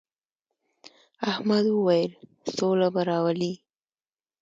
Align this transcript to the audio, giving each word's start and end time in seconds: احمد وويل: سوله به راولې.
احمد 1.31 1.65
وويل: 1.71 2.11
سوله 2.55 2.87
به 2.93 3.01
راولې. 3.09 3.53